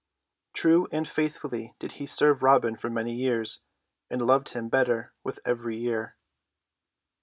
[0.53, 3.59] True and faithfully did he serve Robin for many years
[4.09, 6.15] and loved him better with every year.